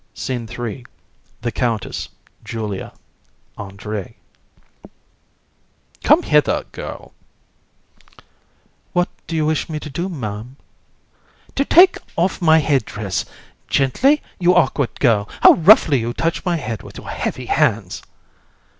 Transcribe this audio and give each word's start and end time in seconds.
SCENE 0.15 0.49
III. 0.49 0.83
THE 1.41 1.51
COUNTESS, 1.51 2.09
JULIA, 2.43 2.91
ANDRÉE. 3.55 4.15
COUN. 4.83 4.93
Come 6.03 6.23
hither, 6.23 6.65
girl. 6.71 7.13
AND. 8.09 8.23
What 8.93 9.09
do 9.27 9.35
you 9.35 9.45
wish 9.45 9.69
me 9.69 9.79
to 9.79 9.91
do, 9.91 10.09
Ma'am? 10.09 10.55
COUN. 10.55 11.53
To 11.53 11.65
take 11.65 11.97
off 12.15 12.41
my 12.41 12.57
head 12.57 12.83
dress. 12.85 13.25
Gently, 13.67 14.23
you 14.39 14.55
awkward 14.55 14.99
girl: 14.99 15.29
how 15.41 15.51
roughly 15.53 15.99
you 15.99 16.13
touch 16.13 16.43
my 16.43 16.57
head 16.57 16.81
with 16.81 16.97
your 16.97 17.09
heavy 17.09 17.45
hands! 17.45 18.01